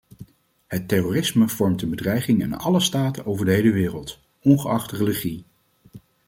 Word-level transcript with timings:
Het 0.67 0.87
terrorisme 0.87 1.47
vormt 1.47 1.81
een 1.81 1.89
bedreiging 1.89 2.41
in 2.41 2.53
alle 2.57 2.79
staten 2.79 3.25
over 3.25 3.45
de 3.45 3.51
hele 3.51 3.71
wereld, 3.71 4.19
ongeacht 4.41 4.91
religie. 4.91 5.43